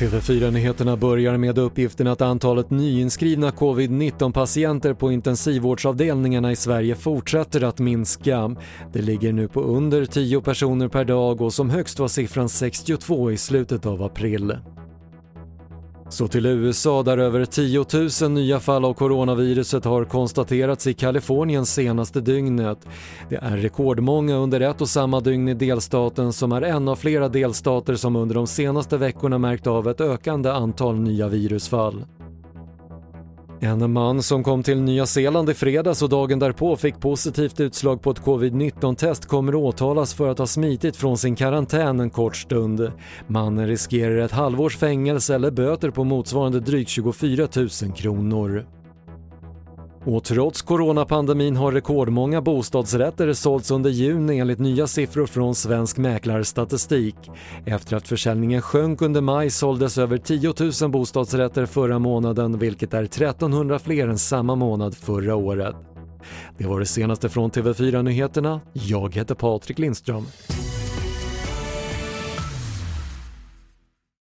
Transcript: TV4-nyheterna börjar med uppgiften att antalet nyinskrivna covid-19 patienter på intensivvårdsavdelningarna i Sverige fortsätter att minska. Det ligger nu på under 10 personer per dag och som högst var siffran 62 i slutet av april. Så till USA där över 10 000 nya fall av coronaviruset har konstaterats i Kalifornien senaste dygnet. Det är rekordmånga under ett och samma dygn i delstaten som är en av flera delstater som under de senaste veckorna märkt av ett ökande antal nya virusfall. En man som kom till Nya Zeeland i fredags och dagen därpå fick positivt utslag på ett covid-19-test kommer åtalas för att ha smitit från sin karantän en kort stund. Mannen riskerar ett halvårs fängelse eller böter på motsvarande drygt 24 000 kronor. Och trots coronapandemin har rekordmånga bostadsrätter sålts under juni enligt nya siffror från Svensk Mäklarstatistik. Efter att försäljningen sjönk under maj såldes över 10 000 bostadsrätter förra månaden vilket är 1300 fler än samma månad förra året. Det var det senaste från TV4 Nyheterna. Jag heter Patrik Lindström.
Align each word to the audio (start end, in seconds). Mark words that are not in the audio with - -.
TV4-nyheterna 0.00 0.96
börjar 0.96 1.36
med 1.36 1.58
uppgiften 1.58 2.06
att 2.06 2.20
antalet 2.20 2.70
nyinskrivna 2.70 3.50
covid-19 3.50 4.32
patienter 4.32 4.94
på 4.94 5.12
intensivvårdsavdelningarna 5.12 6.52
i 6.52 6.56
Sverige 6.56 6.94
fortsätter 6.94 7.64
att 7.64 7.78
minska. 7.78 8.56
Det 8.92 9.02
ligger 9.02 9.32
nu 9.32 9.48
på 9.48 9.62
under 9.62 10.04
10 10.04 10.40
personer 10.40 10.88
per 10.88 11.04
dag 11.04 11.40
och 11.40 11.52
som 11.52 11.70
högst 11.70 11.98
var 11.98 12.08
siffran 12.08 12.48
62 12.48 13.30
i 13.30 13.36
slutet 13.36 13.86
av 13.86 14.02
april. 14.02 14.56
Så 16.10 16.28
till 16.28 16.46
USA 16.46 17.02
där 17.02 17.18
över 17.18 17.44
10 17.44 17.84
000 18.22 18.30
nya 18.30 18.60
fall 18.60 18.84
av 18.84 18.94
coronaviruset 18.94 19.84
har 19.84 20.04
konstaterats 20.04 20.86
i 20.86 20.94
Kalifornien 20.94 21.66
senaste 21.66 22.20
dygnet. 22.20 22.78
Det 23.28 23.36
är 23.36 23.56
rekordmånga 23.56 24.36
under 24.36 24.60
ett 24.60 24.80
och 24.80 24.88
samma 24.88 25.20
dygn 25.20 25.48
i 25.48 25.54
delstaten 25.54 26.32
som 26.32 26.52
är 26.52 26.62
en 26.62 26.88
av 26.88 26.96
flera 26.96 27.28
delstater 27.28 27.94
som 27.94 28.16
under 28.16 28.34
de 28.34 28.46
senaste 28.46 28.96
veckorna 28.96 29.38
märkt 29.38 29.66
av 29.66 29.88
ett 29.88 30.00
ökande 30.00 30.50
antal 30.50 31.00
nya 31.00 31.28
virusfall. 31.28 32.04
En 33.62 33.92
man 33.92 34.22
som 34.22 34.42
kom 34.42 34.62
till 34.62 34.80
Nya 34.80 35.06
Zeeland 35.06 35.50
i 35.50 35.54
fredags 35.54 36.02
och 36.02 36.08
dagen 36.08 36.38
därpå 36.38 36.76
fick 36.76 37.00
positivt 37.00 37.60
utslag 37.60 38.02
på 38.02 38.10
ett 38.10 38.22
covid-19-test 38.22 39.26
kommer 39.26 39.54
åtalas 39.54 40.14
för 40.14 40.28
att 40.28 40.38
ha 40.38 40.46
smitit 40.46 40.96
från 40.96 41.18
sin 41.18 41.36
karantän 41.36 42.00
en 42.00 42.10
kort 42.10 42.36
stund. 42.36 42.92
Mannen 43.26 43.66
riskerar 43.66 44.16
ett 44.16 44.32
halvårs 44.32 44.76
fängelse 44.76 45.34
eller 45.34 45.50
böter 45.50 45.90
på 45.90 46.04
motsvarande 46.04 46.60
drygt 46.60 46.90
24 46.90 47.48
000 47.56 47.68
kronor. 47.96 48.66
Och 50.04 50.24
trots 50.24 50.62
coronapandemin 50.62 51.56
har 51.56 51.72
rekordmånga 51.72 52.40
bostadsrätter 52.40 53.32
sålts 53.32 53.70
under 53.70 53.90
juni 53.90 54.38
enligt 54.38 54.58
nya 54.58 54.86
siffror 54.86 55.26
från 55.26 55.54
Svensk 55.54 55.98
Mäklarstatistik. 55.98 57.16
Efter 57.66 57.96
att 57.96 58.08
försäljningen 58.08 58.62
sjönk 58.62 59.02
under 59.02 59.20
maj 59.20 59.50
såldes 59.50 59.98
över 59.98 60.18
10 60.18 60.54
000 60.82 60.90
bostadsrätter 60.90 61.66
förra 61.66 61.98
månaden 61.98 62.58
vilket 62.58 62.94
är 62.94 63.02
1300 63.02 63.78
fler 63.78 64.08
än 64.08 64.18
samma 64.18 64.54
månad 64.54 64.96
förra 64.96 65.34
året. 65.34 65.76
Det 66.58 66.66
var 66.66 66.80
det 66.80 66.86
senaste 66.86 67.28
från 67.28 67.50
TV4 67.50 68.02
Nyheterna. 68.02 68.60
Jag 68.72 69.14
heter 69.14 69.34
Patrik 69.34 69.78
Lindström. 69.78 70.26